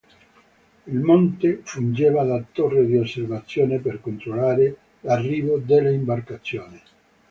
[0.87, 6.81] Il monte fungeva da torre di osservazione per controllare l'arrivo delle imbarcazioni.